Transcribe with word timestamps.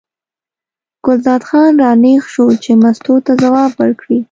ګلداد 1.05 1.41
خان 1.47 1.71
را 1.81 1.91
نېغ 2.03 2.21
شو 2.33 2.45
چې 2.63 2.71
مستو 2.81 3.13
ته 3.25 3.31
ځواب 3.41 3.71
ورکړي. 3.81 4.19